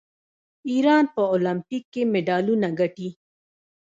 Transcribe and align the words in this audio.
ایران 0.69 1.05
په 1.13 1.21
المپیک 1.33 1.83
کې 1.93 2.01
مډالونه 2.11 2.67
ګټي. 2.79 3.09